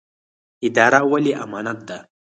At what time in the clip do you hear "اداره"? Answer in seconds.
0.67-0.99